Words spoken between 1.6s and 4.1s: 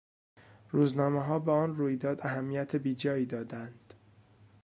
رویداد اهمیت بیجایی دادند.